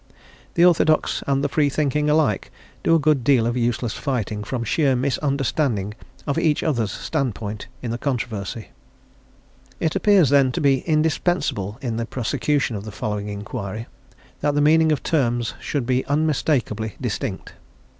[0.55, 2.49] The orthodox and the free thinking alike
[2.81, 5.93] do a good deal of useless fighting from sheer misunderstanding
[6.25, 8.69] of each other's standpoint in the controversy.
[9.79, 13.85] It appears, then, to be indispensable in the prosecution of the following inquiry
[14.39, 17.53] that the meaning of the terms used should be unmistakably distinct.